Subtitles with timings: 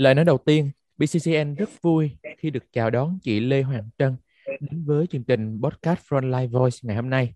[0.00, 4.16] Lời nói đầu tiên, BCCN rất vui khi được chào đón chị Lê Hoàng Trân
[4.60, 7.34] đến với chương trình podcast Frontline Voice ngày hôm nay.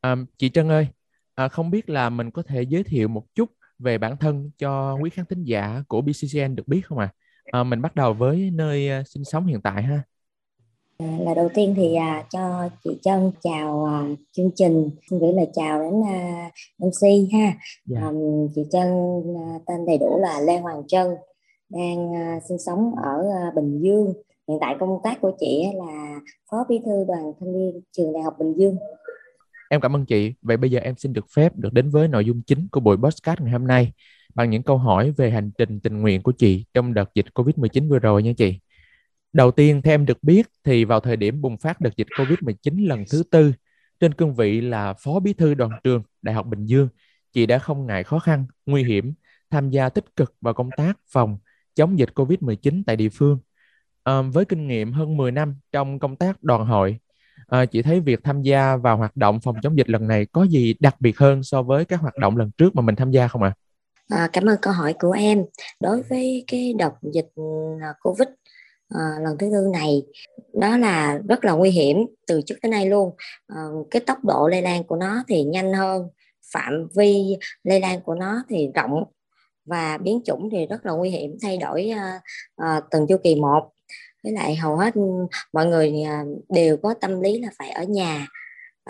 [0.00, 0.86] À, chị Trân ơi,
[1.34, 4.94] à, không biết là mình có thể giới thiệu một chút về bản thân cho
[4.94, 7.12] quý khán thính giả của BCCN được biết không ạ?
[7.44, 7.60] À?
[7.60, 10.02] à, mình bắt đầu với nơi uh, sinh sống hiện tại ha.
[10.98, 15.32] À, lời đầu tiên thì à, cho chị Trân chào à, chương trình xin gửi
[15.32, 17.52] lời chào đến à, MC ha
[17.84, 18.00] dạ.
[18.00, 18.10] à,
[18.54, 18.88] chị Trân
[19.36, 21.06] à, tên đầy đủ là Lê Hoàng Trân
[21.70, 24.12] đang à, sinh sống ở à, Bình Dương.
[24.48, 26.20] Hiện tại công tác của chị là
[26.50, 28.76] phó bí thư đoàn thanh niên trường đại học Bình Dương.
[29.70, 30.34] Em cảm ơn chị.
[30.42, 32.96] Vậy bây giờ em xin được phép được đến với nội dung chính của buổi
[32.96, 33.92] podcast ngày hôm nay
[34.34, 37.88] bằng những câu hỏi về hành trình tình nguyện của chị trong đợt dịch Covid-19
[37.88, 38.60] vừa rồi nha chị.
[39.32, 42.88] Đầu tiên, theo em được biết thì vào thời điểm bùng phát đợt dịch Covid-19
[42.88, 43.52] lần thứ tư,
[44.00, 46.88] trên cương vị là Phó Bí thư đoàn trường Đại học Bình Dương,
[47.32, 49.14] chị đã không ngại khó khăn, nguy hiểm,
[49.50, 51.38] tham gia tích cực vào công tác phòng
[51.74, 53.38] chống dịch Covid-19 tại địa phương.
[54.04, 56.98] À, với kinh nghiệm hơn 10 năm trong công tác đoàn hội,
[57.46, 60.42] à, chị thấy việc tham gia vào hoạt động phòng chống dịch lần này có
[60.42, 63.28] gì đặc biệt hơn so với các hoạt động lần trước mà mình tham gia
[63.28, 63.52] không ạ?
[64.08, 64.16] À?
[64.16, 65.44] À, cảm ơn câu hỏi của em.
[65.80, 67.28] Đối với cái đợt dịch
[67.80, 68.28] ờ, Covid
[68.90, 70.02] à, lần thứ tư này
[70.52, 73.14] đó là rất là nguy hiểm từ trước tới nay luôn
[73.46, 73.56] à,
[73.90, 76.08] cái tốc độ lây lan của nó thì nhanh hơn
[76.52, 79.04] phạm vi lây lan của nó thì rộng
[79.64, 82.22] và biến chủng thì rất là nguy hiểm thay đổi uh,
[82.62, 83.70] uh, từng chu kỳ một
[84.24, 84.94] với lại hầu hết
[85.52, 88.26] mọi người uh, đều có tâm lý là phải ở nhà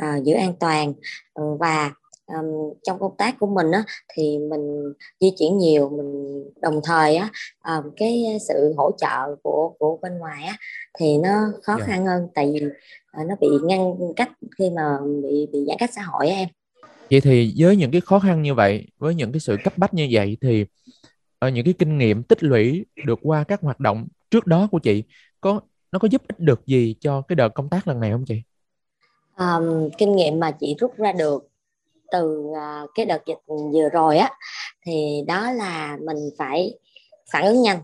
[0.00, 0.92] uh, giữ an toàn
[1.40, 1.92] uh, và
[2.27, 7.16] um, trong công tác của mình á, thì mình di chuyển nhiều mình đồng thời
[7.16, 7.28] á
[7.64, 10.56] um, cái sự hỗ trợ của của bên ngoài á
[10.98, 11.88] thì nó khó yeah.
[11.88, 11.94] Dạ.
[11.94, 12.66] khăn hơn tại vì
[13.20, 16.48] uh, nó bị ngăn cách khi mà bị bị giãn cách xã hội á em
[17.11, 19.94] vậy thì với những cái khó khăn như vậy với những cái sự cấp bách
[19.94, 20.66] như vậy thì
[21.39, 24.78] ở những cái kinh nghiệm tích lũy được qua các hoạt động trước đó của
[24.78, 25.02] chị
[25.41, 25.61] có
[25.92, 28.42] nó có giúp ích được gì cho cái đợt công tác lần này không chị?
[29.36, 31.48] Um, kinh nghiệm mà chị rút ra được
[32.12, 34.30] từ uh, cái đợt dịch vừa rồi á
[34.86, 36.79] thì đó là mình phải
[37.33, 37.79] phản ứng nhanh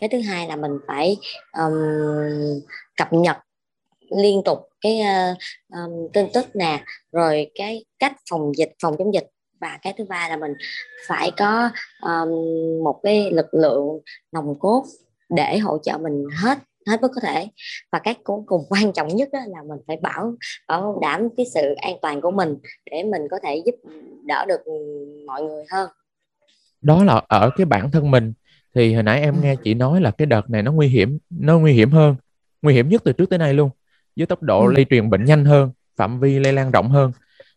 [0.00, 1.16] cái thứ hai là mình phải
[1.52, 1.74] um,
[2.96, 3.36] cập nhật
[4.10, 5.38] liên tục cái uh,
[5.72, 9.26] um, tin tức nè rồi cái cách phòng dịch phòng chống dịch.
[9.60, 10.52] Và cái thứ ba là mình
[11.08, 11.70] phải có
[12.02, 12.28] um,
[12.84, 14.00] một cái lực lượng
[14.32, 14.84] nòng cốt
[15.28, 16.58] để hỗ trợ mình hết
[16.88, 17.48] hết mức có thể.
[17.92, 20.34] Và cái cuối cùng quan trọng nhất là mình phải bảo
[20.68, 22.56] bảo đảm cái sự an toàn của mình
[22.90, 23.74] để mình có thể giúp
[24.26, 24.60] đỡ được
[25.26, 25.90] mọi người hơn.
[26.80, 28.32] Đó là ở cái bản thân mình.
[28.74, 29.40] Thì hồi nãy em ừ.
[29.42, 32.16] nghe chị nói là cái đợt này nó nguy hiểm nó nguy hiểm hơn
[32.62, 33.70] nguy hiểm nhất từ trước tới nay luôn
[34.18, 34.72] với tốc độ ừ.
[34.72, 37.12] lây truyền bệnh nhanh hơn phạm vi lây lan rộng hơn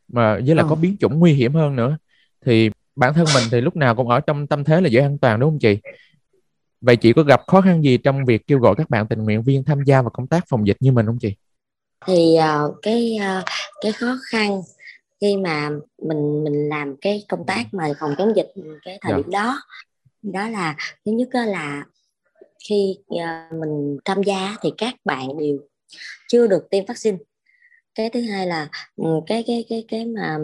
[0.08, 0.68] mà với là ừ.
[0.70, 1.98] có biến chủng nguy hiểm hơn nữa
[2.46, 5.18] thì bản thân mình thì lúc nào cũng ở trong tâm thế là giữ an
[5.18, 5.80] toàn đúng không chị
[6.82, 9.44] Vậy chị có gặp khó khăn gì trong việc kêu gọi các bạn tình nguyện
[9.44, 11.36] viên tham gia vào công tác phòng dịch như mình không chị?
[12.08, 13.46] Thì uh, cái uh,
[13.82, 14.62] cái khó khăn
[15.22, 15.70] khi mà
[16.08, 18.52] mình mình làm cái công tác mà phòng chống dịch
[18.86, 19.18] cái thời dạ.
[19.18, 19.62] điểm đó
[20.22, 21.86] đó là thứ nhất là
[22.70, 25.58] khi uh, mình tham gia thì các bạn đều
[26.32, 27.18] chưa được tiêm vaccine.
[27.96, 30.38] Cái thứ hai là ừ, cái cái cái cái mà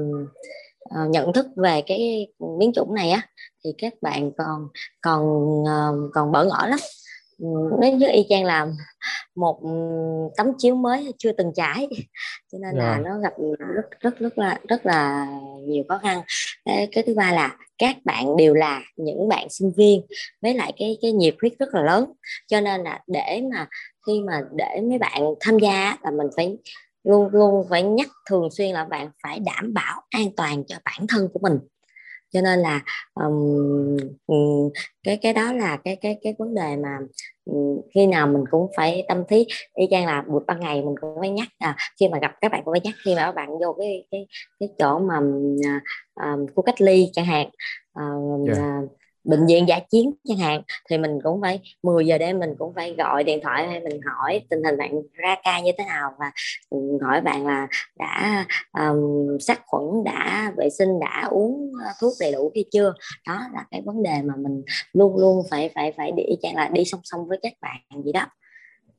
[1.04, 2.28] uh, nhận thức về cái
[2.60, 3.22] biến chủng này á
[3.64, 4.68] thì các bạn còn
[5.02, 5.24] còn
[5.62, 6.80] uh, còn bỡ ngỡ lắm.
[7.82, 8.72] Nó như y chang làm
[9.36, 9.60] một
[10.38, 11.88] tấm chiếu mới chưa từng trải
[12.52, 12.90] cho nên yeah.
[12.90, 13.34] là nó gặp
[13.70, 15.28] rất rất rất là rất là
[15.68, 16.22] nhiều khó khăn.
[16.66, 20.02] Cái, cái thứ ba là các bạn đều là những bạn sinh viên
[20.42, 22.14] với lại cái cái nhiệt huyết rất là lớn
[22.48, 23.68] cho nên là để mà
[24.08, 26.58] khi mà để mấy bạn tham gia là mình phải
[27.04, 31.08] luôn luôn phải nhắc thường xuyên là bạn phải đảm bảo an toàn cho bản
[31.10, 31.60] thân của mình.
[32.32, 32.82] Cho nên là
[33.14, 33.98] um,
[35.04, 36.98] cái cái đó là cái cái cái vấn đề mà
[37.46, 39.46] um, khi nào mình cũng phải tâm thí.
[39.76, 42.52] Y chang là buổi ban ngày mình cũng phải nhắc à, khi mà gặp các
[42.52, 44.28] bạn cũng phải nhắc khi mà các bạn vô cái cái
[44.60, 45.20] cái chỗ mà
[46.20, 47.50] uh, khu cách ly chẳng hạn.
[48.00, 48.60] Uh, yeah.
[48.84, 48.97] uh,
[49.28, 52.74] bệnh viện giả chiến chẳng hạn thì mình cũng phải 10 giờ đêm mình cũng
[52.76, 56.12] phải gọi điện thoại hay mình hỏi tình hình bạn ra ca như thế nào
[56.20, 56.32] và
[56.70, 57.68] ừ, hỏi bạn là
[58.00, 58.46] đã
[58.80, 62.94] um, sát khuẩn đã vệ sinh đã uống thuốc đầy đủ hay chưa?
[63.28, 64.64] Đó là cái vấn đề mà mình
[64.94, 68.12] luôn luôn phải phải phải đi chẳng là đi song song với các bạn gì
[68.12, 68.26] đó.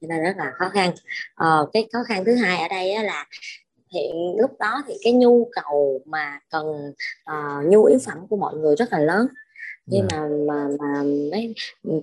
[0.00, 0.90] Cho nên rất là khó khăn.
[1.34, 3.26] Ờ, cái khó khăn thứ hai ở đây là
[3.94, 6.66] hiện lúc đó thì cái nhu cầu mà cần
[7.30, 9.26] uh, nhu yếu phẩm của mọi người rất là lớn
[9.90, 10.16] nhưng dạ.
[10.16, 11.54] mà mà mà mấy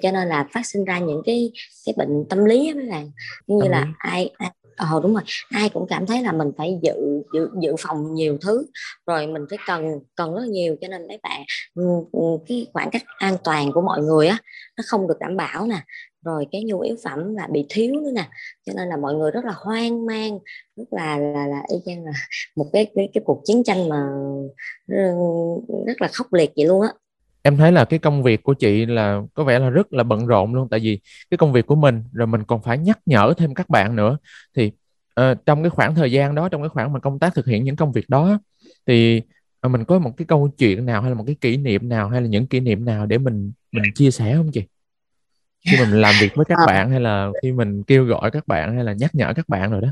[0.02, 1.52] cho nên là phát sinh ra những cái
[1.86, 3.12] cái bệnh tâm lý mấy bạn.
[3.48, 6.94] Như là ai, ai ờ đúng rồi ai cũng cảm thấy là mình phải dự
[7.34, 8.66] dự dự phòng nhiều thứ
[9.08, 10.76] rồi mình phải cần cần rất nhiều.
[10.82, 11.44] Cho nên mấy bạn
[11.76, 14.38] ừ, ừ, cái khoảng cách an toàn của mọi người á
[14.78, 15.82] nó không được đảm bảo nè.
[16.26, 18.30] Rồi cái nhu yếu phẩm là bị thiếu nữa nè.
[18.66, 20.40] Cho nên là mọi người rất là hoang mang
[20.76, 22.12] rất là là là y chang là
[22.56, 24.08] một cái cái cái cuộc chiến tranh mà
[24.88, 24.96] ừ,
[25.88, 26.90] rất là khốc liệt vậy luôn á
[27.46, 30.28] em thấy là cái công việc của chị là có vẻ là rất là bận
[30.28, 31.00] rộn luôn tại vì
[31.30, 34.18] cái công việc của mình rồi mình còn phải nhắc nhở thêm các bạn nữa
[34.56, 34.72] thì
[35.22, 37.64] uh, trong cái khoảng thời gian đó trong cái khoảng mà công tác thực hiện
[37.64, 38.40] những công việc đó
[38.86, 39.22] thì
[39.68, 42.10] uh, mình có một cái câu chuyện nào hay là một cái kỷ niệm nào
[42.10, 44.64] hay là những kỷ niệm nào để mình mình chia sẻ không chị
[45.66, 46.66] khi mình làm việc với các ờ.
[46.68, 49.72] bạn hay là khi mình kêu gọi các bạn hay là nhắc nhở các bạn
[49.72, 49.90] rồi đó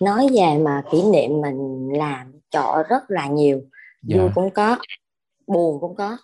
[0.00, 3.62] nói về mà kỷ niệm mình làm trọ rất là nhiều
[4.02, 4.16] dạ.
[4.16, 4.78] vui cũng có
[5.48, 6.16] buồn cũng có.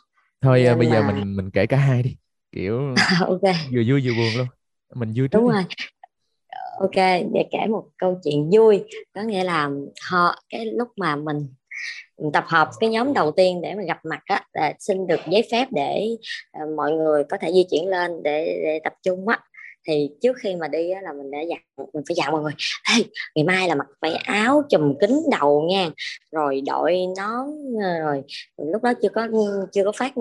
[0.42, 0.94] Thôi Nhưng bây mà...
[0.94, 2.16] giờ mình mình kể cả hai đi.
[2.52, 3.40] Kiểu ok.
[3.72, 4.46] vừa vui vừa buồn luôn.
[4.94, 5.54] Mình vui trước đúng đi.
[5.54, 5.64] rồi.
[6.80, 6.96] Ok
[7.32, 8.84] để kể một câu chuyện vui.
[9.14, 9.70] Có nghĩa là
[10.10, 11.48] họ cái lúc mà mình
[12.32, 15.48] tập hợp cái nhóm đầu tiên để mà gặp mặt á là xin được giấy
[15.52, 16.08] phép để
[16.62, 19.40] uh, mọi người có thể di chuyển lên để, để tập trung á
[19.86, 21.60] thì trước khi mà đi á, là mình đã dặn
[21.92, 22.52] mình phải dặn mọi người
[22.90, 23.04] hey,
[23.34, 25.90] ngày mai là mặc váy áo chùm kính đầu nha.
[26.32, 27.46] Rồi đội nón
[27.82, 28.22] ờ, rồi
[28.72, 29.28] lúc đó chưa có
[29.72, 30.12] chưa có phát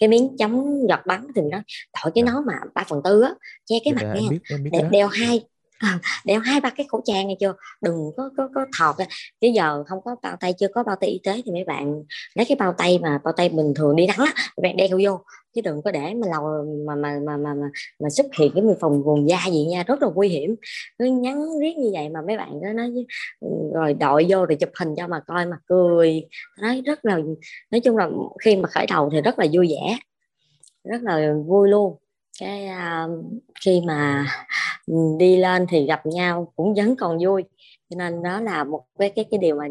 [0.00, 1.58] cái miếng chống giọt bắn thì nó
[2.04, 2.32] đội cái dạ.
[2.32, 3.34] nón mà ba phần tư á
[3.66, 4.58] che cái dạ, mặt nha.
[4.72, 5.40] đeo, đeo hai
[5.78, 7.54] à, đeo hai ba cái khẩu trang nghe chưa?
[7.80, 8.96] Đừng có có có thọt
[9.40, 12.02] chứ giờ không có bao tay chưa có bao tay y tế thì mấy bạn
[12.34, 14.98] lấy cái bao tay mà bao tay bình thường đi nắng á mấy bạn đeo
[15.04, 15.20] vô.
[15.54, 17.68] Chứ đừng có để mà lầu mà mà mà mà mà,
[18.00, 20.56] mà xuất hiện cái phòng vùng da gì nha rất là nguy hiểm.
[20.98, 22.90] Cứ nhắn riết như vậy mà mấy bạn đó nói
[23.74, 26.24] rồi đội vô rồi chụp hình cho mà coi mà cười.
[26.62, 27.18] Nói rất là
[27.70, 28.08] nói chung là
[28.44, 29.98] khi mà khởi đầu thì rất là vui vẻ
[30.84, 31.96] rất là vui luôn
[32.40, 33.24] cái uh,
[33.64, 34.26] khi mà
[35.18, 37.44] đi lên thì gặp nhau cũng vẫn còn vui
[37.90, 39.64] cho nên đó là một cái cái cái điều mà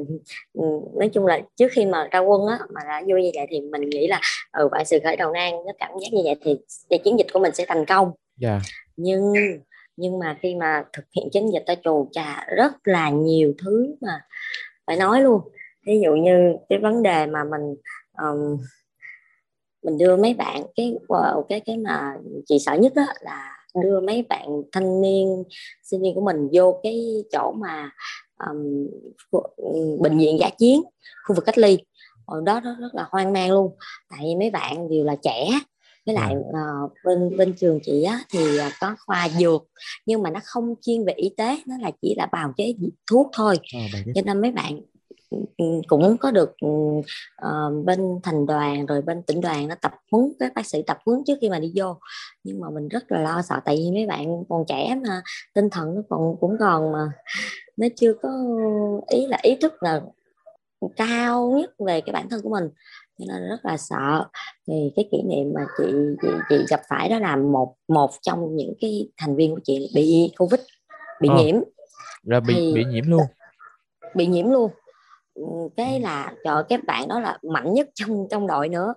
[0.54, 0.64] ừ,
[1.00, 3.62] nói chung là trước khi mà ra quân á mà đã vui như vậy thì
[3.62, 4.22] mình nghĩ là
[4.52, 6.58] ừ bạn sự khởi đầu nan nó cảm giác như vậy thì,
[6.90, 8.12] thì chiến dịch của mình sẽ thành công
[8.42, 8.62] yeah.
[8.62, 8.70] Dạ.
[8.98, 9.34] nhưng
[9.98, 13.96] nhưng mà khi mà thực hiện chiến dịch ta trù trà rất là nhiều thứ
[14.02, 14.22] mà
[14.88, 15.42] phải nói luôn
[15.86, 17.76] ví dụ như cái vấn đề mà mình
[18.22, 18.58] um,
[19.84, 20.96] mình đưa mấy bạn cái
[21.50, 25.44] cái cái mà chị sợ nhất đó là đưa mấy bạn thanh niên
[25.84, 27.92] sinh viên của mình vô cái chỗ mà
[28.50, 28.88] um,
[30.00, 30.82] bệnh viện giả chiến
[31.28, 31.78] khu vực cách ly.
[32.26, 33.76] Ở đó nó rất là hoang mang luôn
[34.10, 35.50] tại vì mấy bạn đều là trẻ
[36.06, 39.64] với lại uh, bên bên trường chị á thì uh, có khoa dược
[40.06, 42.74] nhưng mà nó không chuyên về y tế nó là chỉ là bào chế
[43.12, 43.60] thuốc thôi.
[43.74, 44.80] À, cho nên mấy bạn
[45.88, 50.52] cũng có được uh, bên thành đoàn rồi bên tỉnh đoàn nó tập huấn các
[50.56, 51.98] bác sĩ tập huấn trước khi mà đi vô.
[52.44, 55.22] Nhưng mà mình rất là lo sợ tại vì mấy bạn còn trẻ mà
[55.54, 57.12] tinh thần nó còn cũng còn mà
[57.78, 58.30] nó chưa có
[59.08, 60.02] ý là ý thức là
[60.96, 62.70] cao nhất về cái bản thân của mình.
[63.20, 64.26] Cho nên rất là sợ.
[64.68, 65.84] Thì cái kỷ niệm mà chị
[66.22, 69.92] chị, chị gặp phải đó là một một trong những cái thành viên của chị
[69.96, 70.62] bị covid
[71.22, 71.56] bị à, nhiễm.
[72.24, 73.24] Rồi bị thì, bị nhiễm luôn.
[74.16, 74.72] bị nhiễm luôn
[75.78, 78.94] cái là trời các bạn đó là mạnh nhất trong trong đội nữa.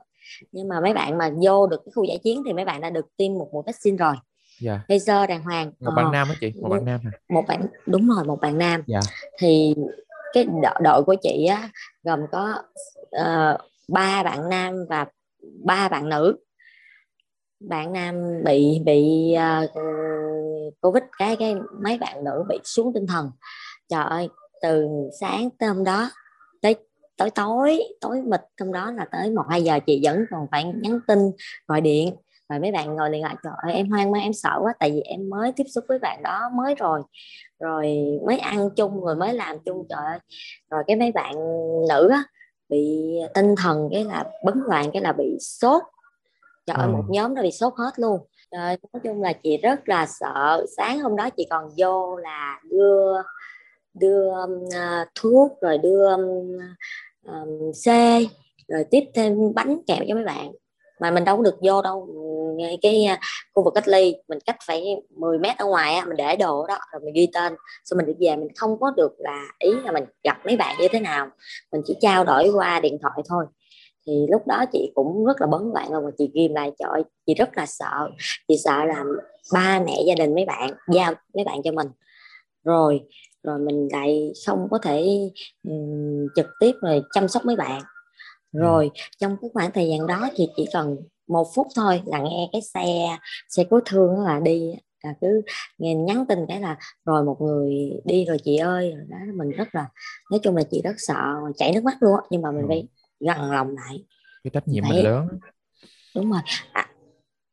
[0.52, 2.90] Nhưng mà mấy bạn mà vô được cái khu giải chiến thì mấy bạn đã
[2.90, 4.14] được tiêm một mũi vaccine rồi.
[4.60, 4.80] Dạ.
[4.88, 5.72] laser đàng hoàng.
[5.80, 6.52] Một bạn ờ, nam á chị?
[6.62, 7.10] Một bạn nam hả?
[7.28, 8.82] một bạn đúng rồi một bạn nam.
[8.86, 9.00] Dạ.
[9.38, 9.74] thì
[10.32, 11.68] cái đội, đội của chị á
[12.02, 12.62] gồm có
[13.02, 15.06] uh, ba bạn nam và
[15.64, 16.36] ba bạn nữ.
[17.60, 19.70] Bạn nam bị bị uh,
[20.80, 23.30] covid cái cái mấy bạn nữ bị xuống tinh thần.
[23.88, 24.28] Trời ơi
[24.62, 24.88] từ
[25.20, 26.10] sáng tới hôm đó
[27.20, 30.64] tối tối tối mịt hôm đó là tới một hai giờ chị vẫn còn phải
[30.64, 31.18] nhắn tin
[31.66, 32.16] gọi điện.
[32.48, 34.90] Rồi mấy bạn ngồi liền lại trời ơi em hoang mang em sợ quá tại
[34.90, 37.02] vì em mới tiếp xúc với bạn đó mới rồi.
[37.58, 37.96] Rồi
[38.26, 40.18] mới ăn chung rồi mới làm chung trời ơi.
[40.70, 41.34] Rồi cái mấy bạn
[41.88, 42.24] nữ á
[42.68, 45.82] bị tinh thần cái là bấn loạn cái là bị sốt.
[46.66, 46.92] Trời ơi ừ.
[46.92, 48.20] một nhóm nó bị sốt hết luôn.
[48.56, 50.66] Rồi nói chung là chị rất là sợ.
[50.76, 53.22] Sáng hôm đó chị còn vô là đưa
[53.94, 56.22] đưa uh, thuốc rồi đưa um,
[57.84, 57.86] c,
[58.68, 60.52] rồi tiếp thêm bánh kẹo cho mấy bạn.
[61.00, 62.08] Mà mình đâu có được vô đâu.
[62.56, 63.18] Ngay cái uh,
[63.54, 66.66] khu vực cách ly mình cách phải 10 mét ở ngoài á, mình để đồ
[66.66, 67.54] đó rồi mình ghi tên.
[67.84, 70.76] Xong mình đi về mình không có được là ý là mình gặp mấy bạn
[70.80, 71.28] như thế nào.
[71.72, 73.44] Mình chỉ trao đổi qua điện thoại thôi.
[74.06, 77.02] Thì lúc đó chị cũng rất là bấn loạn rồi mà chị ghim lại trời
[77.26, 78.10] chị rất là sợ.
[78.48, 79.04] Chị sợ là
[79.52, 81.88] ba mẹ gia đình mấy bạn giao mấy bạn cho mình.
[82.64, 83.00] Rồi
[83.42, 85.30] rồi mình lại không có thể
[85.68, 87.82] um, trực tiếp rồi chăm sóc mấy bạn.
[88.52, 88.60] Ừ.
[88.60, 90.96] rồi trong cái khoảng thời gian đó thì chỉ cần
[91.28, 93.18] một phút thôi là nghe cái xe
[93.48, 94.74] xe cứu thương là đi.
[95.04, 95.42] Là cứ
[95.78, 98.94] nghe nhắn tin cái là rồi một người đi rồi chị ơi.
[99.08, 99.88] Đó mình rất là
[100.30, 102.68] nói chung là chị rất sợ chảy nước mắt luôn nhưng mà mình ừ.
[102.68, 102.88] phải
[103.20, 104.04] gần lòng lại.
[104.44, 105.28] Cái trách nhiệm phải, mình lớn.
[106.14, 106.40] Đúng rồi.
[106.72, 106.86] À,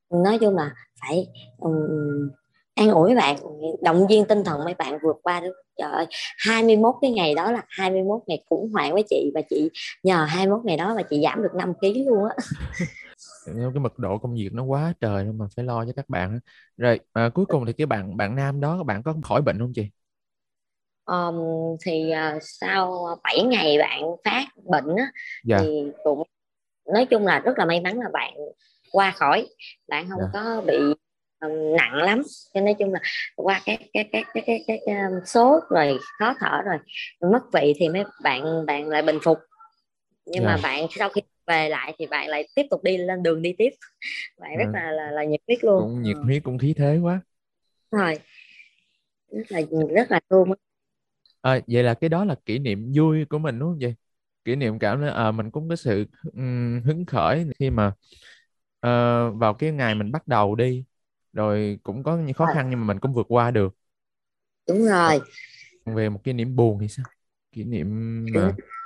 [0.10, 1.28] nói chung là phải
[1.58, 2.30] um,
[2.78, 3.36] an ủi bạn
[3.82, 6.06] động viên tinh thần mấy bạn vượt qua được trời ơi
[6.38, 9.70] 21 cái ngày đó là 21 ngày khủng hoảng với chị và chị
[10.04, 12.36] nhờ 21 ngày đó mà chị giảm được 5 kg luôn á
[13.46, 16.40] cái mật độ công việc nó quá trời nên mà phải lo cho các bạn
[16.78, 19.60] rồi à, cuối cùng thì cái bạn bạn nam đó các bạn có khỏi bệnh
[19.60, 19.90] không chị
[21.06, 21.36] um,
[21.86, 25.12] thì uh, sau 7 ngày bạn phát bệnh á,
[25.46, 25.58] dạ.
[25.62, 26.24] thì cũng
[26.94, 28.34] nói chung là rất là may mắn là bạn
[28.92, 29.48] qua khỏi
[29.88, 30.30] bạn không dạ.
[30.34, 30.78] có bị
[31.40, 32.22] um, nặng lắm
[32.54, 33.00] cho nói chung là
[33.36, 36.78] qua cái cái cái cái cái, cái, cái um, sốt rồi khó thở rồi
[37.32, 39.38] mất vị thì mấy bạn bạn lại bình phục
[40.26, 40.56] nhưng yeah.
[40.56, 40.70] mà dạ.
[40.70, 43.70] bạn sau khi về lại thì bạn lại tiếp tục đi lên đường đi tiếp
[44.38, 44.58] bạn à.
[44.58, 46.22] rất là, là là nhiệt huyết luôn cũng nhiệt ừ.
[46.24, 47.22] huyết cũng khí thế quá
[47.92, 48.20] rồi
[49.32, 49.62] rất là
[49.96, 50.52] rất là thương
[51.42, 53.96] à, vậy là cái đó là kỷ niệm vui của mình đúng không vậy
[54.46, 57.88] kỷ niệm cảm là à, mình cũng có sự um, hứng khởi khi mà
[58.88, 60.84] uh, vào cái ngày mình bắt đầu đi
[61.34, 63.76] rồi cũng có những khó khăn nhưng mà mình cũng vượt qua được.
[64.68, 65.22] Đúng rồi.
[65.86, 67.06] Về một kỷ niệm buồn thì sao?
[67.52, 68.26] Kỷ niệm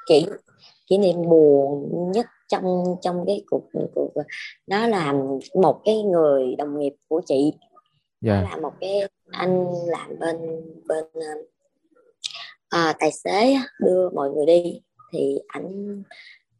[0.08, 0.26] kỷ
[0.88, 3.64] kỷ niệm buồn nhất trong trong cái cuộc
[3.96, 4.14] cuộc
[4.68, 5.14] đó là
[5.56, 7.54] một cái người đồng nghiệp của chị.
[8.22, 8.44] Yeah.
[8.44, 8.50] đó dạ.
[8.50, 10.38] là một cái anh làm bên
[10.88, 11.06] bên
[12.70, 14.82] à, tài xế đưa mọi người đi.
[15.14, 16.04] Thì anh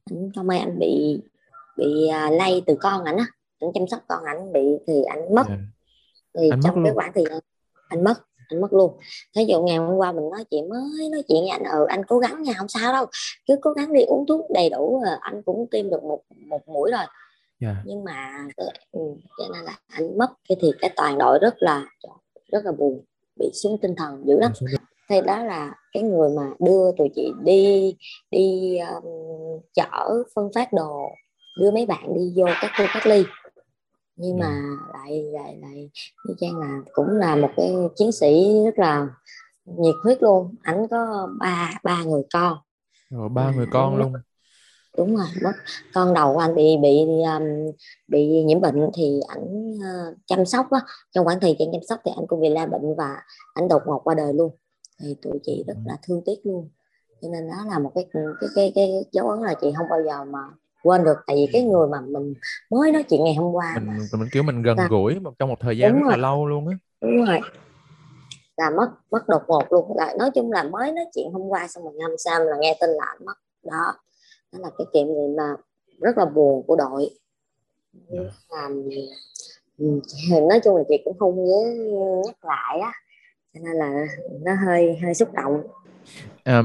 [0.10, 1.22] anh không may anh bị
[1.78, 3.26] bị à, lây từ con ảnh á
[3.62, 5.60] anh chăm sóc con ảnh bị thì anh mất yeah.
[5.60, 7.40] Dạ thì anh trong cái khoảng thời gian
[7.88, 8.14] anh mất
[8.50, 8.98] anh mất luôn
[9.36, 12.06] thế dụ ngày hôm qua mình nói chuyện mới nói chuyện với anh ừ anh
[12.06, 13.06] cố gắng nha không sao đâu
[13.48, 16.92] cứ cố gắng đi uống thuốc đầy đủ anh cũng tiêm được một một mũi
[16.92, 17.10] rồi yeah.
[17.60, 17.76] Dạ.
[17.86, 18.48] nhưng mà
[18.92, 19.02] ừ,
[19.38, 21.86] cho nên là anh mất cái thì cái toàn đội rất là
[22.52, 23.02] rất là buồn
[23.40, 24.52] bị xuống tinh thần dữ lắm
[25.10, 27.96] thì đó là cái người mà đưa tụi chị đi
[28.32, 29.04] đi um,
[29.74, 31.10] chở phân phát đồ
[31.60, 33.24] đưa mấy bạn đi vô các khu cách ly
[34.22, 34.46] nhưng dạ.
[34.46, 35.90] mà lại lại lại
[36.26, 39.08] như trang là cũng là một cái chiến sĩ rất là
[39.66, 40.56] nhiệt huyết luôn.
[40.64, 42.58] Ảnh có ba ba người con.
[43.10, 44.14] Rồi ba người con luôn.
[44.98, 45.52] đúng rồi mất.
[45.94, 47.74] Con đầu của anh bị bị um,
[48.08, 50.80] bị nhiễm bệnh thì ảnh uh, chăm sóc á.
[51.12, 53.22] Trong khoảng thời gian chăm sóc thì anh cũng bị la bệnh và
[53.54, 54.56] ảnh đột ngột qua đời luôn.
[55.02, 56.70] Thì tụi chị rất là thương tiếc luôn.
[57.22, 60.04] Cho nên đó là một cái cái cái, cái dấu ấn là chị không bao
[60.06, 60.40] giờ mà
[60.84, 62.34] quên được tại vì cái người mà mình
[62.72, 65.78] mới nói chuyện ngày hôm qua mình mình kiểu mình gần gũi trong một thời
[65.78, 66.12] gian rất rồi.
[66.12, 66.76] là lâu luôn á.
[67.02, 67.40] Đúng rồi.
[68.58, 69.98] Là mất mất đột ngột luôn.
[69.98, 72.78] Là nói chung là mới nói chuyện hôm qua xong một năm sau là nghe
[72.82, 73.34] tin là mất.
[73.64, 73.94] Đó.
[74.52, 75.56] Đó là cái chuyện gì mà
[76.02, 77.10] rất là buồn của đội.
[78.10, 78.28] Yeah.
[78.50, 78.70] à,
[80.50, 81.64] nói chung là chị cũng không nhớ
[82.26, 82.92] nhắc lại á.
[83.54, 84.06] Cho nên là
[84.42, 85.64] nó hơi hơi xúc động.
[86.44, 86.64] À,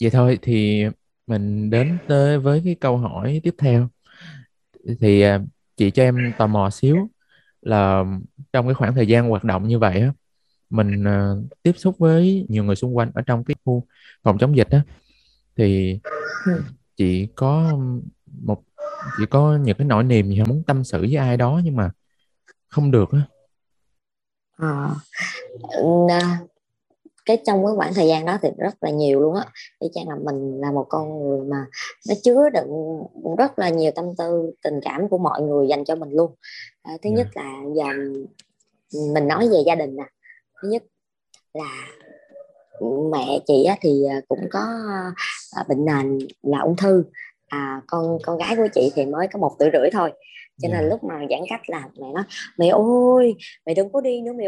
[0.00, 0.84] vậy thôi thì
[1.26, 3.88] mình đến tới với cái câu hỏi tiếp theo.
[5.00, 5.40] Thì à,
[5.76, 7.10] chị cho em tò mò xíu
[7.62, 8.04] là
[8.52, 10.12] trong cái khoảng thời gian hoạt động như vậy á
[10.70, 11.30] mình à,
[11.62, 13.84] tiếp xúc với nhiều người xung quanh ở trong cái khu
[14.22, 14.82] phòng chống dịch á
[15.56, 16.00] thì
[16.96, 17.78] chị có
[18.42, 18.62] một
[19.18, 21.90] chị có những cái nỗi niềm gì muốn tâm sự với ai đó nhưng mà
[22.68, 23.20] không được á.
[24.56, 24.90] À,
[26.08, 26.38] à
[27.24, 29.44] cái trong cái khoảng thời gian đó thì rất là nhiều luôn á
[29.78, 31.66] y chang là mình là một con người mà
[32.08, 33.02] nó chứa đựng
[33.38, 36.34] rất là nhiều tâm tư tình cảm của mọi người dành cho mình luôn
[36.82, 37.18] à, thứ yeah.
[37.18, 37.42] nhất dạ.
[37.42, 37.84] là giờ
[39.14, 40.04] mình nói về gia đình nè
[40.62, 40.82] thứ nhất
[41.54, 41.86] là
[43.12, 44.60] mẹ chị á, thì à, cũng có
[45.56, 47.04] à, bệnh nền là ung thư
[47.46, 50.12] à, con con gái của chị thì mới có một tuổi rưỡi thôi
[50.62, 50.84] cho nên yeah.
[50.84, 50.88] Dạ.
[50.88, 52.24] lúc mà giãn cách là mẹ nói
[52.58, 53.34] mẹ ơi
[53.66, 54.46] mẹ đừng có đi nữa mẹ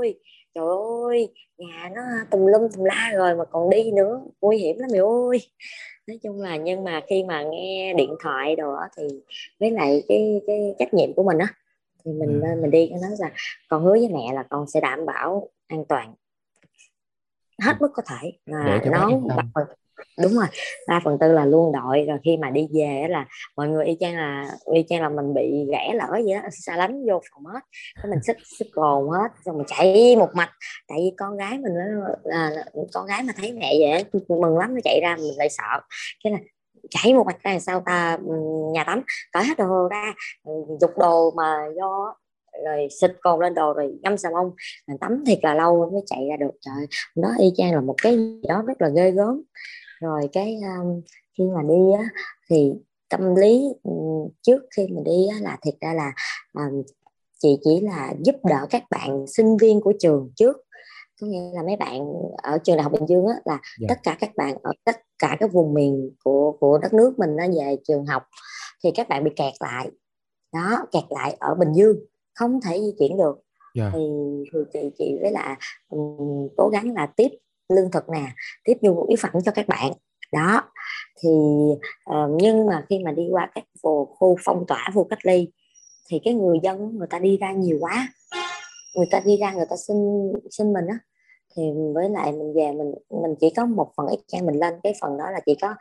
[0.00, 0.18] ơi
[0.56, 0.64] trời
[1.04, 4.20] ơi nhà nó tùm lum tùm la rồi mà còn đi nữa.
[4.40, 5.38] Nguy hiểm lắm mẹ ơi.
[6.06, 9.02] Nói chung là nhưng mà khi mà nghe điện thoại đồ đó thì
[9.60, 11.46] với lại cái cái trách nhiệm của mình á
[12.04, 12.60] thì mình ừ.
[12.60, 13.30] mình đi nói là
[13.68, 16.14] con hứa với mẹ là con sẽ đảm bảo an toàn
[17.62, 18.32] hết mức có thể.
[18.46, 19.12] Là nón
[20.22, 20.46] đúng rồi
[20.88, 23.26] ba phần tư là luôn đội rồi khi mà đi về là
[23.56, 26.76] mọi người y chang là, y chang là mình bị rẽ lỡ gì đó xa
[26.76, 27.60] lánh vô phòng hết.
[28.02, 30.50] Cái mình xích xích cồn hết rồi mình chạy một mạch.
[30.88, 31.72] Tại vì con gái mình
[32.24, 32.50] là
[32.92, 35.80] con gái mà thấy mẹ vậy mừng lắm, nó chạy ra mình lại sợ.
[36.24, 36.38] Cái là
[36.90, 38.18] chạy một mạch ra sau ta?
[38.26, 38.34] Ừ,
[38.72, 42.14] nhà tắm cởi hết đồ ra ừ, dục đồ mà do
[42.64, 44.50] rồi xịt cồn lên đồ rồi ngâm xà bông
[45.00, 46.52] tắm thiệt là lâu mới chạy ra được.
[46.60, 46.86] Trời
[47.16, 49.42] đó y chang là một cái gì đó rất là ghê gớm
[50.00, 51.00] rồi cái um,
[51.38, 52.08] khi mà đi á,
[52.50, 52.72] thì
[53.08, 56.12] tâm lý um, trước khi mình đi á, là thiệt ra là
[56.54, 56.82] um,
[57.38, 60.56] chị chỉ là giúp đỡ các bạn sinh viên của trường trước
[61.20, 62.00] có nghĩa là mấy bạn
[62.36, 63.62] ở trường đại học bình dương á, là yeah.
[63.78, 63.86] Dạ.
[63.88, 67.36] tất cả các bạn ở tất cả các vùng miền của của đất nước mình
[67.36, 68.22] nó về trường học
[68.84, 69.90] thì các bạn bị kẹt lại
[70.52, 71.96] đó kẹt lại ở bình dương
[72.34, 73.38] không thể di chuyển được
[73.74, 73.92] yeah.
[73.92, 73.98] Dạ.
[73.98, 74.00] thì,
[74.52, 75.56] thì chị chị với là
[75.88, 77.28] um, cố gắng là tiếp
[77.68, 78.32] lương thực nè
[78.64, 79.92] tiếp nhu yếu phẩm cho các bạn.
[80.32, 80.62] Đó
[81.22, 81.30] thì
[82.10, 85.48] uh, nhưng mà khi mà đi qua các khu, khu phong tỏa khu cách ly
[86.08, 88.08] thì cái người dân người ta đi ra nhiều quá.
[88.96, 89.96] Người ta đi ra người ta xin
[90.50, 90.98] xin mình á
[91.56, 91.62] thì
[91.94, 94.74] với lại mình về mình mình chỉ có một phần ít trang mình lên.
[94.82, 95.74] Cái phần đó là chỉ có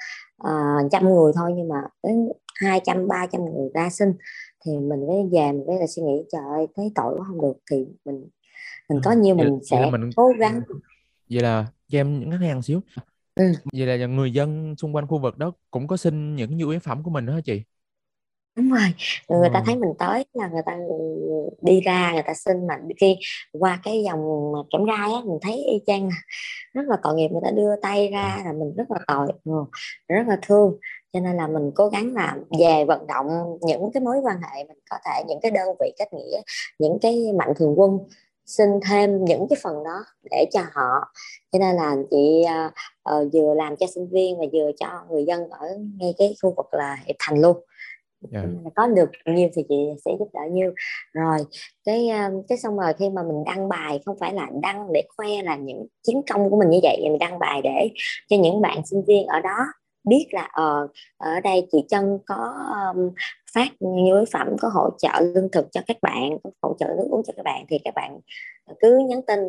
[0.43, 4.13] uh, trăm người thôi nhưng mà đến hai trăm ba trăm người ra xin
[4.65, 7.41] thì mình mới về mình mới là suy nghĩ trời ơi thấy tội quá không
[7.41, 7.57] được.
[7.71, 8.29] Thì mình
[8.89, 10.61] mình có nhiều mình vậy, sẽ mình, cố gắng.
[11.29, 12.81] vậy là cho em những ngắn hàng xíu.
[13.35, 13.43] Ừ.
[13.73, 16.79] vậy là người dân xung quanh khu vực đó cũng có xin những nhu yếu
[16.79, 17.61] phẩm của mình đó hả chị?
[18.55, 18.93] Đúng rồi.
[19.29, 20.77] Người ta thấy mình tới là người ta
[21.61, 23.17] đi ra người ta xin mà khi
[23.51, 24.21] qua cái dòng
[24.71, 26.09] kiểm rai á mình thấy y chang
[26.73, 29.27] rất là tội nghiệp người ta đưa tay ra là mình rất là tội
[30.07, 30.77] rất là thương.
[31.13, 33.27] Cho nên là mình cố gắng là về vận động
[33.61, 36.41] những cái mối quan hệ mình có thể những cái đơn vị kết nghĩa
[36.79, 37.99] những cái mạnh thường quân
[38.45, 41.13] xin thêm những cái phần đó để cho họ
[41.51, 42.73] cho nên là chị uh,
[43.15, 45.67] uh, vừa làm cho sinh viên và vừa cho người dân ở
[45.99, 47.57] ngay cái khu vực là hiệp thành luôn
[48.31, 48.45] yeah.
[48.63, 48.69] Dạ.
[48.75, 49.75] có được nhiêu thì chị
[50.05, 50.73] sẽ giúp đỡ nhiêu
[51.13, 51.37] rồi
[51.85, 52.09] cái
[52.49, 55.55] cái xong rồi khi mà mình đăng bài không phải là đăng để khoe là
[55.55, 57.89] những chiến công của mình như vậy mình đăng bài để
[58.29, 59.57] cho những bạn sinh viên ở đó
[60.09, 60.87] biết là ờ
[61.17, 62.53] ở đây chị Trân có
[62.95, 63.09] um,
[63.55, 66.87] phát nhu yếu phẩm có hỗ trợ lương thực cho các bạn có hỗ trợ
[66.97, 68.19] nước uống cho các bạn thì các bạn
[68.79, 69.39] cứ nhắn tin.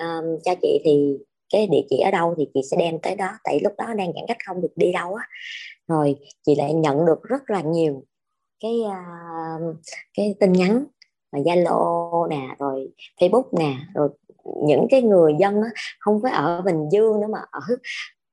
[0.00, 1.18] Um, cho chị thì
[1.52, 4.12] cái địa chỉ ở đâu thì chị sẽ đem tới đó tại lúc đó đang
[4.12, 5.28] giãn cách không được đi đâu á.
[5.88, 8.04] Rồi chị lại nhận được rất là nhiều
[8.60, 9.76] cái uh,
[10.14, 10.84] cái tin nhắn
[11.32, 12.88] Zalo nè rồi
[13.20, 14.08] Facebook nè rồi
[14.66, 17.60] những cái người dân đó, không phải ở Bình Dương nữa mà ở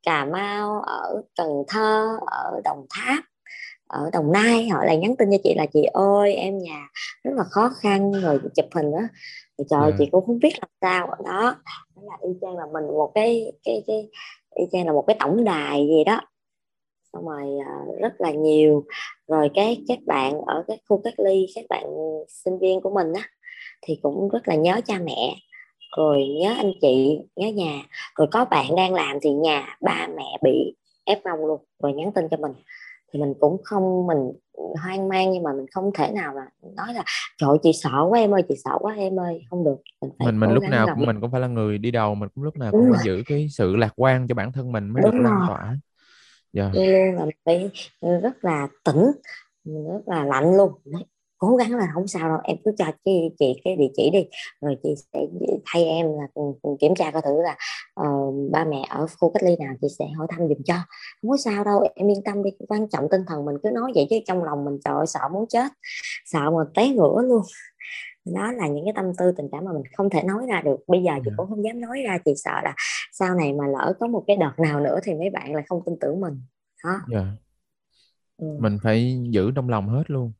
[0.03, 3.23] Cà Mau ở Cần Thơ ở Đồng Tháp
[3.93, 6.87] ở Đồng Nai họ lại nhắn tin cho chị là chị ơi em nhà
[7.23, 9.01] rất là khó khăn rồi chụp hình đó
[9.57, 9.93] thì trời yeah.
[9.99, 11.07] chị cũng không biết làm sao.
[11.07, 11.55] Ở đó
[11.95, 14.09] đó là y chang là mình một cái cái cái
[14.55, 16.21] y chang là một cái tổng đài gì đó.
[17.13, 18.85] Xong rồi uh, rất là nhiều.
[19.27, 21.83] Rồi cái các bạn ở cái khu cách ly các bạn
[22.27, 23.21] sinh viên của mình á
[23.81, 25.35] thì cũng rất là nhớ cha mẹ.
[25.97, 27.83] Rồi nhớ anh chị nhớ nhà.
[28.15, 32.11] Rồi có bạn đang làm thì nhà ba mẹ bị ép rong luôn rồi nhắn
[32.11, 32.51] tin cho mình
[33.13, 34.31] thì mình cũng không mình
[34.81, 37.03] hoang mang nhưng mà mình không thể nào mà nói là
[37.37, 39.41] trời chị sợ quá em ơi chị sợ quá em ơi.
[39.49, 41.91] Không được mình phải mình, mình lúc nào cũng mình cũng phải là người đi
[41.91, 44.71] đầu mình cũng lúc nào cũng phải giữ cái sự lạc quan cho bản thân
[44.71, 45.77] mình mới Đúng được lan tỏa.
[46.53, 46.73] Yeah.
[46.73, 47.71] luôn là phải
[48.21, 49.11] rất là tỉnh
[49.63, 50.71] rất là lạnh luôn
[51.43, 54.25] cố gắng là không sao đâu em cứ cho chị, chị cái địa chỉ đi
[54.61, 55.19] rồi chị sẽ
[55.65, 56.43] thay em là
[56.79, 57.57] kiểm tra coi thử là
[58.07, 60.75] uh, ba mẹ ở khu cách ly nào chị sẽ hỏi thăm giùm cho
[61.21, 63.91] không có sao đâu em yên tâm đi quan trọng tinh thần mình cứ nói
[63.95, 65.71] vậy chứ trong lòng mình trời ơi, sợ muốn chết
[66.25, 67.41] sợ mà té ngửa luôn
[68.25, 70.77] đó là những cái tâm tư tình cảm mà mình không thể nói ra được
[70.87, 71.37] bây giờ chị yeah.
[71.37, 72.75] cũng không dám nói ra chị sợ là
[73.11, 75.81] sau này mà lỡ có một cái đợt nào nữa thì mấy bạn lại không
[75.85, 76.41] tin tưởng mình
[76.83, 77.03] đó yeah.
[77.11, 77.25] Dạ.
[78.37, 78.47] ừ.
[78.59, 80.31] mình phải giữ trong lòng hết luôn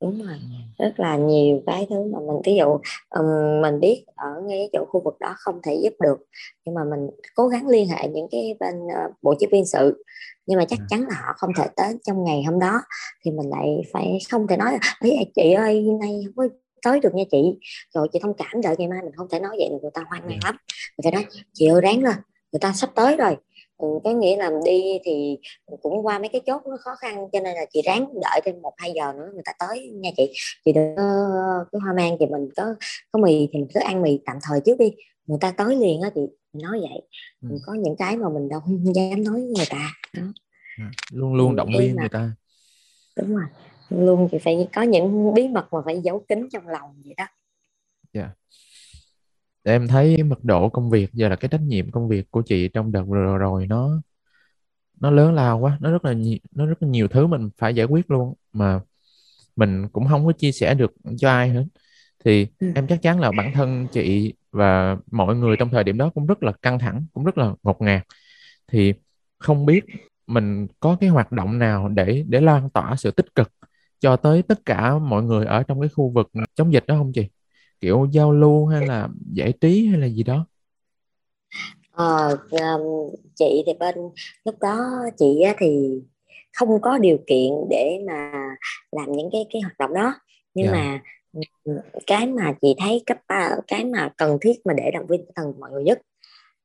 [0.00, 0.36] đúng rồi.
[0.78, 2.78] Rất là nhiều cái thứ mà mình ví dụ
[3.10, 6.18] um, mình biết ở ngay chỗ khu vực đó không thể giúp được
[6.64, 10.04] nhưng mà mình cố gắng liên hệ những cái bên uh, bộ chỉ viên sự
[10.46, 12.80] nhưng mà chắc chắn là họ không thể tới trong ngày hôm đó
[13.24, 16.54] thì mình lại phải không thể nói là ấy chị ơi hôm nay không có
[16.82, 17.58] tới được nha chị.
[17.94, 20.04] Rồi chị thông cảm đợi ngày mai mình không thể nói vậy được người ta
[20.08, 20.56] hoang mang lắm.
[20.98, 22.16] Mình phải nói chị ơi ráng lên
[22.52, 23.36] người ta sắp tới rồi
[23.78, 25.38] ừ, cái nghĩa là đi thì
[25.82, 28.62] cũng qua mấy cái chốt nó khó khăn cho nên là chị ráng đợi thêm
[28.62, 30.32] một hai giờ nữa người ta tới nha chị.
[30.64, 30.96] Chị đừng
[31.72, 32.74] cái hoa mang thì mình có
[33.12, 34.92] có mì thì mình cứ ăn mì tạm thời trước đi.
[35.26, 36.20] Người ta tới liền á chị
[36.52, 37.02] nói vậy.
[37.42, 37.58] Ừ.
[37.66, 38.60] có những cái mà mình đâu
[38.94, 39.92] dám nói với người ta.
[40.14, 40.22] Đó.
[40.78, 42.30] À, luôn luôn động viên người ta.
[43.16, 43.46] Đúng rồi
[43.90, 47.26] luôn chị phải có những bí mật mà phải giấu kín trong lòng vậy đó.
[48.12, 48.28] Yeah.
[49.68, 52.68] Em thấy mật độ công việc giờ là cái trách nhiệm công việc của chị
[52.68, 54.00] trong đợt vừa rồi nó
[55.00, 55.78] nó lớn lao quá.
[55.80, 58.34] Nó rất là nhiều nó rất là nhiều thứ mình phải giải quyết luôn.
[58.52, 58.80] Mà
[59.56, 61.64] mình cũng không có chia sẻ được cho ai hết.
[62.24, 62.72] Thì ừ.
[62.74, 66.26] em chắc chắn là bản thân chị và mọi người trong thời điểm đó cũng
[66.26, 68.02] rất là căng thẳng cũng rất là ngột ngạt.
[68.68, 68.94] Thì
[69.38, 69.84] không biết
[70.26, 73.52] mình có cái hoạt động nào để để lan tỏa sự tích cực
[74.00, 77.12] cho tới tất cả mọi người ở trong cái khu vực chống dịch đó không
[77.12, 77.28] chị
[77.86, 80.46] kiểu giao lưu hay là giải trí hay là gì đó
[81.92, 82.36] ờ,
[83.34, 83.94] chị thì bên
[84.44, 86.00] lúc đó chị thì
[86.52, 88.32] không có điều kiện để mà
[88.92, 90.14] làm những cái cái hoạt động đó
[90.54, 91.02] nhưng yeah.
[91.32, 91.42] Dạ.
[91.64, 93.18] mà cái mà chị thấy cấp
[93.66, 96.02] cái mà cần thiết mà để động viên tinh thần mọi người nhất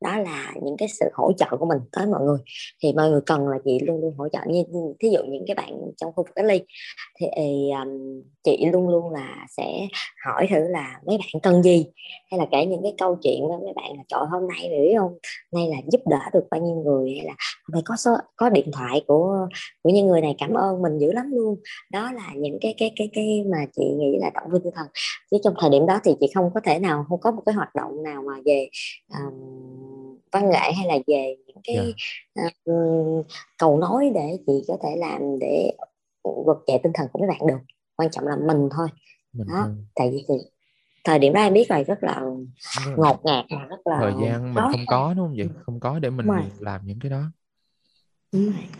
[0.01, 2.37] đó là những cái sự hỗ trợ của mình tới mọi người.
[2.83, 4.39] Thì mọi người cần là chị luôn luôn hỗ trợ.
[4.47, 4.63] Như
[4.99, 6.61] thí dụ những cái bạn trong khu vực cách ly
[7.19, 7.27] thì
[7.83, 9.87] um, chị luôn luôn là sẽ
[10.25, 11.85] hỏi thử là mấy bạn cần gì?
[12.31, 14.95] Hay là kể những cái câu chuyện với mấy bạn là trời hôm nay biết
[14.97, 15.17] không?
[15.51, 17.13] Nay là giúp đỡ được bao nhiêu người?
[17.17, 17.33] Hay là
[17.73, 19.47] phải có số có điện thoại của
[19.83, 21.59] của những người này cảm ơn mình dữ lắm luôn.
[21.91, 24.87] Đó là những cái cái cái cái mà chị nghĩ là động viên tinh thần.
[25.31, 27.55] Chứ trong thời điểm đó thì chị không có thể nào không có một cái
[27.55, 28.69] hoạt động nào mà về
[29.09, 29.81] um,
[30.32, 31.96] văn nghệ hay là về những cái yeah.
[32.36, 32.44] Dạ.
[32.46, 32.74] uh, ờ,
[33.58, 35.72] cầu nối để chị có thể làm để
[36.24, 37.60] vực dậy tinh thần của mấy bạn được.
[37.96, 38.88] Quan trọng là mình thôi.
[39.34, 39.76] Mình đó thôi.
[39.96, 40.36] tại vì thì,
[41.04, 42.22] thời điểm đó em biết rồi rất là
[42.98, 46.00] ngột ngạt mà rất là thời gian mình không có đúng không vậy không có
[46.00, 46.28] để mình
[46.60, 47.32] làm những cái đó.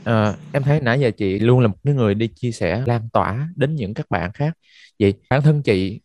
[0.04, 3.10] À, em thấy nãy giờ chị luôn là một cái người đi chia sẻ lan
[3.14, 4.54] tỏa đến những các bạn khác.
[5.00, 6.02] Vậy bản thân chị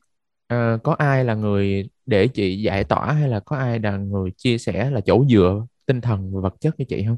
[0.54, 4.30] uh, có ai là người để chị giải tỏa hay là có ai là người
[4.36, 7.16] chia sẻ là chỗ dựa tinh thần và vật chất với chị không?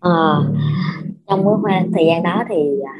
[0.00, 0.40] À,
[1.26, 2.94] trong cái khoảng thời gian đó thì à,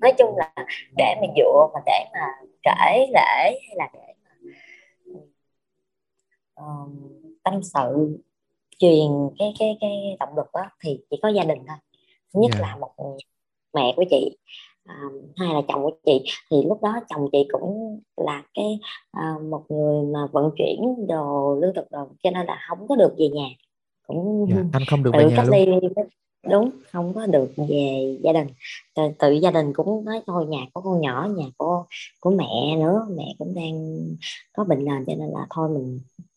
[0.00, 0.54] nói chung là
[0.96, 2.26] để mà dựa mà để mà
[2.62, 4.30] kể lễ hay là để mà
[6.64, 6.88] uh,
[7.42, 8.18] tâm sự
[8.78, 11.76] truyền cái cái cái động lực đó thì chỉ có gia đình thôi
[12.32, 12.60] nhất yeah.
[12.62, 12.68] Dạ.
[12.68, 13.20] là một
[13.74, 14.36] mẹ của chị
[14.84, 14.94] à,
[15.36, 16.24] hai là chồng của chị.
[16.50, 18.78] Thì lúc đó chồng chị cũng là cái
[19.10, 22.96] à, một người mà vận chuyển đồ lương thực đồ cho nên là không có
[22.96, 23.48] được về nhà.
[24.06, 25.90] Cũng dạ, anh không được về nhà luôn.
[26.50, 28.46] đúng không có được về gia đình.
[28.94, 31.84] Tự, tự gia đình cũng nói thôi nhà có con nhỏ nhà của
[32.20, 34.06] của mẹ nữa mẹ cũng đang
[34.52, 36.33] có bệnh nền cho nên là thôi mình uh,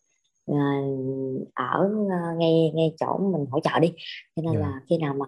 [1.54, 3.92] ở uh, ngay ngay chỗ mình hỗ trợ đi
[4.36, 4.64] cho nên yeah.
[4.64, 4.70] Dạ.
[4.70, 5.26] là khi nào mà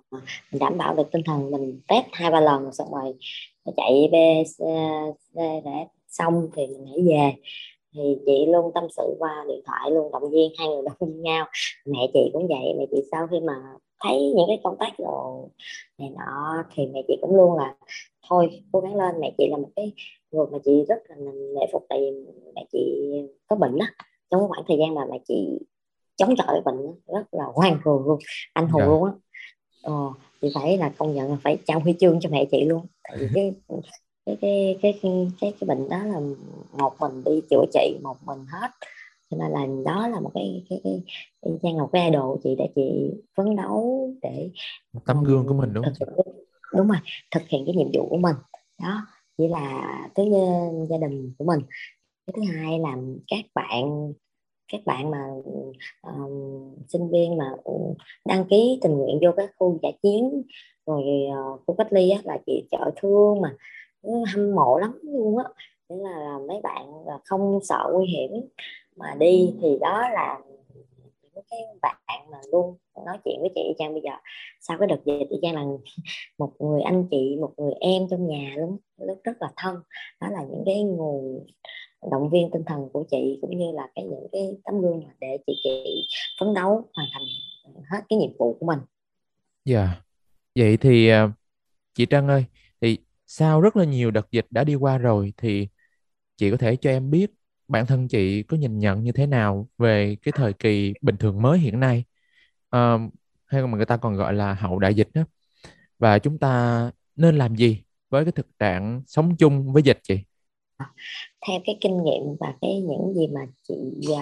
[0.52, 3.14] mình đảm bảo được tinh thần mình test hai ba lần xong rồi
[3.76, 4.14] chạy b
[5.54, 7.32] để xong thì mình hãy về
[7.94, 11.22] thì chị luôn tâm sự qua điện thoại luôn động viên hai người động viên
[11.22, 11.46] nhau
[11.86, 13.54] mẹ chị cũng vậy mẹ chị sau khi mà
[14.00, 15.48] thấy những cái công tác rồi
[15.98, 17.74] này nọ thì mẹ chị cũng luôn là
[18.28, 19.92] thôi cố gắng lên mẹ chị là một cái
[20.30, 21.16] người mà chị rất là
[21.54, 22.10] nể phục tại vì
[22.54, 23.10] mẹ chị
[23.46, 23.86] có bệnh đó
[24.30, 25.58] trong khoảng thời gian mà mẹ chị
[26.16, 28.18] chống chọi bệnh rất là ngoan cường luôn
[28.52, 28.90] anh hùng yeah.
[28.90, 28.94] Dạ.
[28.94, 29.12] luôn á.
[29.82, 30.12] Ờ,
[30.42, 32.86] chị phải là công nhận là phải trao huy chương cho mẹ chị luôn.
[33.04, 33.54] Tại vì cái
[34.26, 36.20] cái cái cái cái cái, cái bệnh đó là
[36.78, 38.70] một mình đi chữa trị một mình hết.
[39.30, 41.02] Cho nên là đó là một cái cái cái,
[41.42, 44.50] cái trang ngọc cái idol chị để chị phấn đấu để
[44.92, 46.16] một tấm gương của mình đúng không?
[46.76, 46.98] đúng rồi
[47.30, 48.36] thực hiện cái nhiệm vụ của mình.
[48.82, 49.06] Đó
[49.38, 50.30] chỉ là tới
[50.90, 51.60] gia đình của mình
[52.34, 52.96] cái thứ hai là
[53.28, 54.12] các bạn
[54.72, 55.26] các bạn mà
[56.08, 56.30] uh,
[56.88, 57.52] sinh viên mà
[58.24, 60.42] đăng ký tình nguyện vô cái khu giải chiến
[60.86, 63.56] rồi uh, khu cách ly á, là chị trợ thương mà
[64.34, 65.44] hâm mộ lắm luôn á.
[65.88, 68.30] Nghĩa là mấy bạn là không sợ nguy hiểm.
[68.96, 70.40] Mà đi thì đó là
[71.34, 74.12] những cái bạn mà luôn nói chuyện với chị Trang bây giờ.
[74.60, 75.64] Sau cái đợt dịch chị Trang là
[76.38, 79.76] một người anh chị một người em trong nhà luôn lúc rất là thân.
[80.20, 81.46] Đó là những cái nguồn
[82.10, 85.38] động viên tinh thần của chị cũng như là cái những cái tấm gương để
[85.46, 86.06] chị chị
[86.40, 87.22] phấn đấu hoàn thành
[87.64, 88.78] ờ, hết cái nhiệm vụ của mình.
[89.64, 89.84] Dạ.
[89.84, 90.04] Yeah.
[90.54, 91.30] Vậy thì ờ,
[91.94, 92.44] chị Trang ơi,
[92.80, 95.68] thì sau rất là nhiều đợt dịch đã đi qua rồi thì
[96.36, 97.30] chị có thể cho em biết
[97.68, 101.42] bản thân chị có nhìn nhận như thế nào về cái thời kỳ bình thường
[101.42, 102.04] mới hiện nay
[102.70, 102.98] à,
[103.46, 105.22] hay mà người ta còn gọi là hậu đại dịch đó
[105.98, 110.18] và chúng ta nên làm gì với cái thực trạng sống chung với dịch chị
[111.46, 113.74] theo cái kinh nghiệm và cái những gì mà chị
[114.12, 114.18] uh,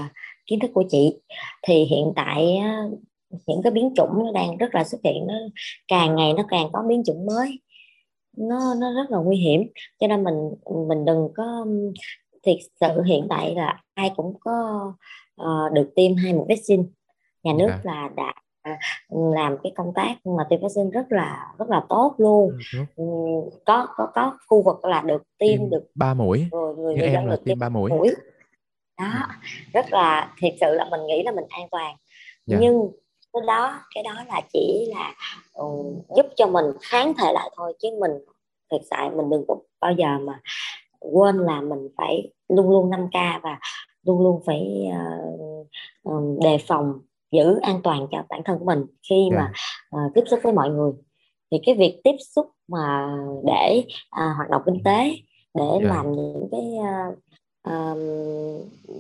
[0.47, 1.21] kiến thức của chị
[1.63, 2.61] thì hiện tại
[3.47, 5.35] những cái biến chủng nó đang rất là xuất hiện nó
[5.89, 7.61] càng ngày nó càng có biến chủng mới
[8.37, 9.63] nó nó rất là nguy hiểm
[10.01, 10.51] cho nên mình
[10.89, 11.67] mình đừng có
[12.43, 14.93] thiệt sự hiện tại là ai cũng có
[15.43, 16.83] uh, được tiêm hai một vaccine
[17.43, 17.81] nhà nước yeah.
[17.85, 17.93] Dạ.
[17.93, 18.35] là đã
[19.09, 22.59] làm cái công tác mà tiêm vaccine rất là rất là tốt luôn
[22.97, 23.05] ừ.
[23.67, 27.13] có có có khu vực là được tiêm, tiêm được ba mũi rồi người, người
[27.13, 27.91] dân được tiêm ba mũi.
[27.91, 28.09] mũi
[28.99, 29.35] đó ừ.
[29.73, 31.99] rất là thiệt sự là mình nghĩ là mình an toàn yeah.
[32.47, 32.59] Dạ.
[32.61, 32.91] nhưng
[33.33, 35.15] cái đó cái đó là chỉ là
[35.53, 38.11] um, giúp cho mình kháng thể lại thôi chứ mình
[38.71, 40.41] thực sự mình đừng có bao giờ mà
[41.01, 43.59] quên là mình phải luôn luôn 5 k và
[44.03, 45.67] luôn luôn phải uh,
[46.03, 47.01] um, đề phòng
[47.33, 49.35] giữ an toàn cho bản thân của mình khi yeah.
[49.35, 49.53] mà
[50.07, 50.93] uh, tiếp xúc với mọi người
[51.51, 55.13] thì cái việc tiếp xúc mà để uh, hoạt động kinh tế
[55.55, 55.83] để yeah.
[55.83, 57.19] làm những cái uh,
[57.69, 57.99] uh,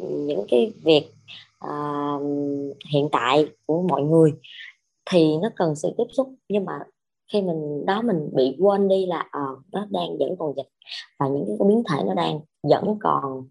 [0.00, 1.12] những cái việc
[1.64, 2.22] uh,
[2.92, 4.32] hiện tại của mọi người
[5.10, 6.72] thì nó cần sự tiếp xúc nhưng mà
[7.32, 10.68] khi mình đó mình bị quên đi là uh, nó đang vẫn còn dịch
[11.18, 13.48] và những cái biến thể nó đang vẫn còn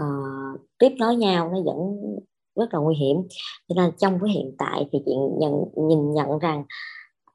[0.00, 1.96] uh, tiếp nối nhau nó vẫn
[2.56, 3.16] rất là nguy hiểm.
[3.68, 5.52] Cho nên trong cái hiện tại thì chị nhận
[5.88, 6.64] nhìn nhận rằng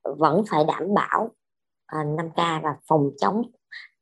[0.03, 1.29] vẫn phải đảm bảo
[1.85, 3.41] à, uh, 5K và phòng chống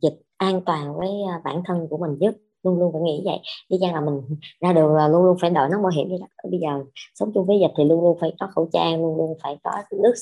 [0.01, 3.39] dịch an toàn với uh, bản thân của mình nhất, luôn luôn phải nghĩ vậy.
[3.69, 4.21] Đi chăng là mình
[4.61, 6.27] ra đường là luôn luôn phải đội nón bảo hiểm vậy đó.
[6.51, 6.83] Bây giờ
[7.15, 9.71] sống chung với dịch thì luôn luôn phải có khẩu trang luôn luôn phải có
[10.03, 10.13] nước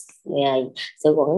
[0.43, 0.55] à,
[1.03, 1.29] sự quẩn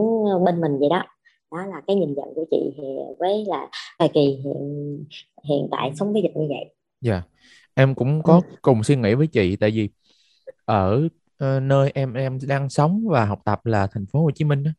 [0.46, 1.04] bên mình vậy đó.
[1.52, 2.74] Đó là cái nhìn nhận của chị
[3.20, 3.70] với là
[4.00, 5.06] thời kỳ hiện
[5.50, 6.74] hiện tại sống với dịch như vậy.
[7.02, 7.12] Dạ.
[7.12, 7.24] yeah
[7.74, 8.56] em cũng có ừ.
[8.62, 9.90] cùng suy nghĩ với chị tại vì
[10.66, 11.08] ở
[11.44, 14.64] uh, nơi em em đang sống và học tập là thành phố Hồ Chí Minh
[14.64, 14.72] đó,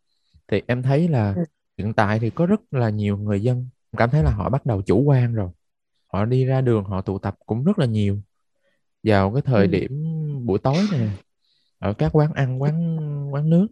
[0.49, 1.45] thì em thấy là ừ.
[1.79, 4.83] hiện tại thì có rất là nhiều người dân cảm thấy là họ bắt đầu
[4.83, 5.49] chủ quan rồi
[6.07, 8.19] họ đi ra đường họ tụ tập cũng rất là nhiều
[9.03, 9.67] vào cái thời ừ.
[9.67, 9.91] điểm
[10.47, 11.09] buổi tối này
[11.79, 12.97] ở các quán ăn quán
[13.35, 13.67] quán nước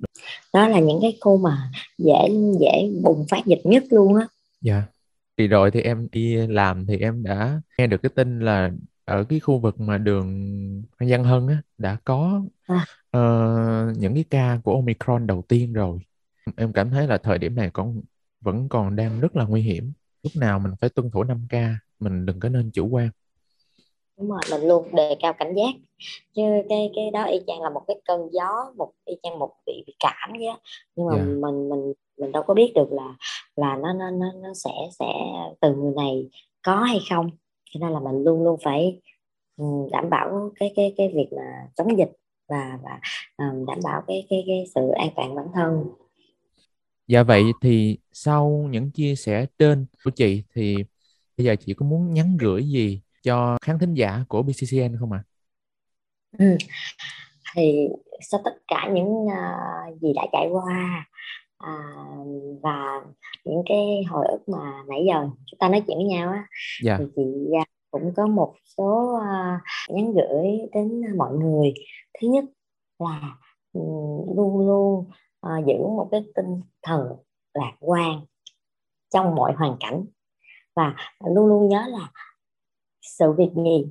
[0.52, 2.28] đó là những cái khu mà dễ
[2.60, 4.26] dễ bùng phát dịch nhất luôn á
[4.60, 4.82] dạ
[5.38, 8.70] thì rồi thì em đi làm thì em đã nghe được cái tin là
[9.08, 10.28] ở cái khu vực mà đường
[11.00, 12.86] Văn Hân á đã có à.
[13.16, 15.98] uh, những cái ca của Omicron đầu tiên rồi
[16.56, 18.00] em cảm thấy là thời điểm này còn
[18.40, 19.92] vẫn còn đang rất là nguy hiểm
[20.22, 23.10] lúc nào mình phải tuân thủ 5K mình đừng có nên chủ quan
[24.18, 25.74] đúng rồi mình luôn đề cao cảnh giác
[26.34, 29.50] chứ cái cái đó y chang là một cái cơn gió một y chang một
[29.66, 30.48] bị, bị cảm vậy
[30.96, 31.26] nhưng mà yeah.
[31.26, 31.34] Dạ.
[31.34, 33.14] mình mình mình đâu có biết được là
[33.56, 35.12] là nó nó nó nó sẽ sẽ
[35.60, 36.28] từ người này
[36.62, 37.30] có hay không
[37.70, 39.00] cho nên là mình luôn luôn phải
[39.92, 42.10] đảm bảo cái cái cái việc mà chống dịch
[42.48, 43.00] và và
[43.36, 45.84] um, đảm bảo cái cái cái sự an toàn bản thân
[47.06, 50.76] dạ vậy thì sau những chia sẻ trên của chị thì
[51.36, 55.12] bây giờ chị có muốn nhắn gửi gì cho khán thính giả của BCCN không
[55.12, 55.22] ạ?
[55.22, 55.28] À?
[56.38, 56.56] Ừ.
[57.56, 57.88] Thì
[58.20, 61.06] sau tất cả những uh, gì đã trải qua
[61.64, 63.04] uh, và
[63.44, 66.46] những cái hồi ức mà nãy giờ chúng ta nói chuyện với nhau á,
[66.84, 66.96] dạ.
[66.98, 67.22] thì chị
[67.60, 71.74] uh, cũng có một số uh, nhắn gửi đến mọi người.
[72.20, 72.44] Thứ nhất
[72.98, 73.36] là
[73.72, 75.10] um, luôn luôn
[75.46, 77.16] uh, giữ một cái tinh thần
[77.54, 78.20] lạc quan
[79.14, 80.04] trong mọi hoàn cảnh
[80.76, 80.94] và
[81.34, 82.10] luôn luôn nhớ là
[83.02, 83.86] sự việc gì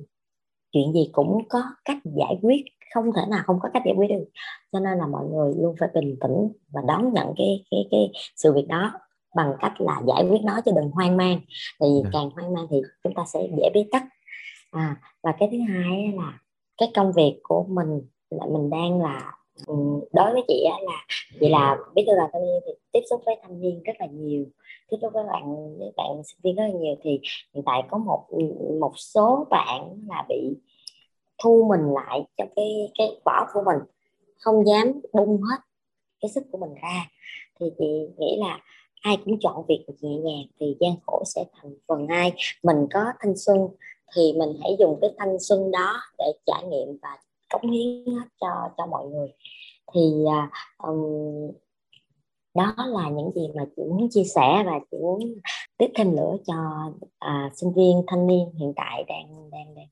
[0.72, 4.08] chuyện gì cũng có cách giải quyết không thể nào không có cách giải quyết
[4.08, 4.24] được.
[4.72, 8.10] Cho nên là mọi người luôn phải bình tĩnh và đón nhận cái cái cái
[8.36, 8.92] sự việc đó
[9.36, 11.40] bằng cách là giải quyết nó chứ đừng hoang mang.
[11.80, 12.10] Tại vì ừ.
[12.12, 14.02] càng hoang mang thì chúng ta sẽ dễ biết tắc.
[14.70, 16.38] À, và cái thứ hai là
[16.78, 19.32] cái công việc của mình là mình đang là
[19.66, 19.74] ừ,
[20.12, 21.06] đối với chị là
[21.40, 24.06] chị là biết thư đoàn thanh niên thì tiếp xúc với thanh niên rất là
[24.06, 24.44] nhiều
[24.90, 26.94] tiếp xúc với bạn với bạn sinh viên rất là nhiều.
[27.02, 27.20] Thì
[27.54, 28.26] hiện tại có một
[28.80, 30.56] một số bạn là bị
[31.42, 33.78] thu mình lại trong cái cái vỏ của mình.
[34.38, 35.58] Không dám bung hết
[36.20, 37.10] cái sức của mình ra.
[37.60, 37.84] Thì chị
[38.18, 38.60] nghĩ là
[39.00, 42.32] ai cũng chọn việc nhẹ nhàng thì gian khổ sẽ thành phần ai.
[42.62, 43.68] Mình có thanh xuân
[44.16, 47.18] thì mình hãy dùng cái thanh xuân đó để trải nghiệm và
[47.50, 49.28] cống hiến hết cho cho mọi người.
[49.94, 50.24] Thì
[50.78, 51.50] um,
[52.54, 55.34] đó là những gì mà chị muốn chia sẻ và chị muốn
[55.78, 56.54] tiếp thêm nữa cho
[57.18, 59.86] à, sinh viên thanh niên hiện tại đang đang đang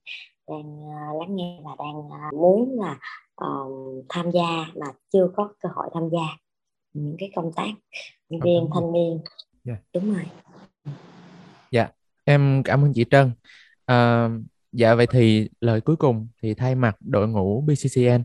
[0.49, 2.99] đang uh, lắng nghe và đang uh, muốn là
[3.47, 6.27] uh, tham gia mà chưa có cơ hội tham gia
[6.93, 7.71] những cái công tác
[8.31, 9.21] sinh viên thanh niên yeah.
[9.65, 9.77] Dạ.
[9.95, 10.25] đúng rồi
[11.71, 11.89] dạ
[12.25, 13.31] em cảm ơn chị Trân
[13.87, 14.29] à,
[14.73, 18.23] dạ vậy thì lời cuối cùng thì thay mặt đội ngũ BCCN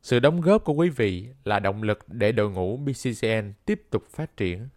[0.02, 4.04] Sự đóng góp của quý vị là động lực để đội ngũ BCCN tiếp tục
[4.10, 4.68] phát triển.